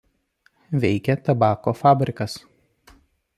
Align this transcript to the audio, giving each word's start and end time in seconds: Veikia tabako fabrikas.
Veikia 0.85 1.17
tabako 1.27 1.75
fabrikas. 1.83 2.39